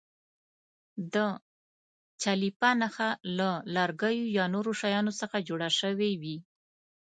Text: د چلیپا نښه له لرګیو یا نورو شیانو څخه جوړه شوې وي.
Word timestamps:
د 1.13 1.15
چلیپا 2.21 2.69
نښه 2.81 3.09
له 3.37 3.49
لرګیو 3.75 4.27
یا 4.37 4.45
نورو 4.53 4.71
شیانو 4.81 5.11
څخه 5.21 5.37
جوړه 5.49 5.69
شوې 5.79 6.11
وي. 6.21 6.37